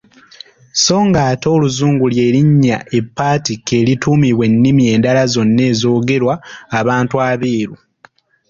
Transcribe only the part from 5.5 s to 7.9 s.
ezoogerwa abantu abeeru.